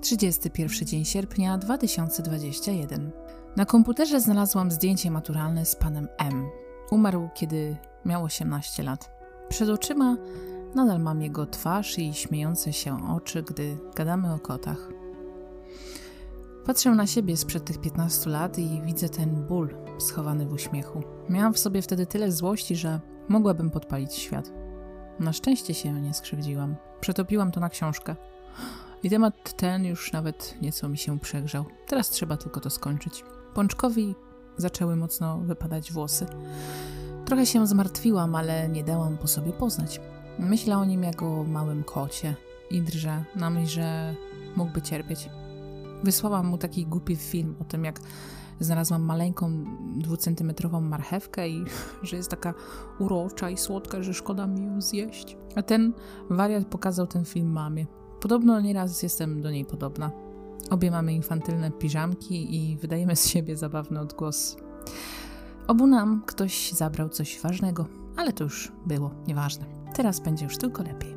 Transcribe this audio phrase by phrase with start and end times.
[0.00, 3.12] 31 dzień sierpnia 2021.
[3.56, 6.46] Na komputerze znalazłam zdjęcie maturalne z panem M.
[6.90, 9.10] Umarł, kiedy miał 18 lat.
[9.48, 10.16] Przed oczyma
[10.74, 14.88] nadal mam jego twarz i śmiejące się oczy, gdy gadamy o kotach.
[16.66, 21.02] Patrzę na siebie sprzed tych 15 lat i widzę ten ból schowany w uśmiechu.
[21.28, 24.52] Miałam w sobie wtedy tyle złości, że mogłabym podpalić świat.
[25.20, 26.76] Na szczęście się nie skrzywdziłam.
[27.00, 28.16] Przetopiłam to na książkę.
[29.02, 31.64] I temat ten już nawet nieco mi się przegrzał.
[31.86, 33.24] Teraz trzeba tylko to skończyć.
[33.54, 34.14] Pączkowi
[34.56, 36.26] zaczęły mocno wypadać włosy.
[37.24, 40.00] Trochę się zmartwiłam, ale nie dałam po sobie poznać.
[40.38, 42.34] Myślę o nim jak o małym kocie
[42.70, 44.14] i drżę na myśl, że
[44.56, 45.28] mógłby cierpieć.
[46.04, 48.00] Wysłałam mu taki głupi film o tym, jak
[48.60, 49.64] znalazłam maleńką
[49.96, 51.64] dwucentymetrową marchewkę i
[52.02, 52.54] że jest taka
[52.98, 55.36] urocza i słodka, że szkoda mi ją zjeść.
[55.56, 55.92] A ten
[56.30, 57.86] wariat pokazał ten film mamie.
[58.20, 60.10] Podobno nieraz jestem do niej podobna.
[60.70, 64.56] Obie mamy infantylne piżamki i wydajemy z siebie zabawny odgłos.
[65.66, 69.64] Obu nam ktoś zabrał coś ważnego, ale to już było nieważne.
[69.94, 71.15] Teraz będzie już tylko lepiej.